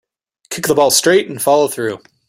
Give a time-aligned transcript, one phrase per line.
[0.49, 2.01] Kick the ball straight and follow through.